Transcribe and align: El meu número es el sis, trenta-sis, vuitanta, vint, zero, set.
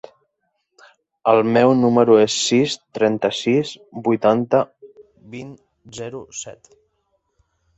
El 1.33 1.41
meu 1.57 1.73
número 1.81 2.15
es 2.21 2.23
el 2.23 2.33
sis, 2.45 2.77
trenta-sis, 2.99 3.75
vuitanta, 4.09 4.63
vint, 5.37 5.53
zero, 6.01 6.25
set. 6.41 6.75